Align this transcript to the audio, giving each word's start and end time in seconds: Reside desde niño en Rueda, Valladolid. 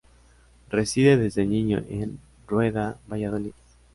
Reside 0.71 1.15
desde 1.15 1.45
niño 1.45 1.83
en 1.87 2.19
Rueda, 2.47 2.97
Valladolid. 3.07 3.53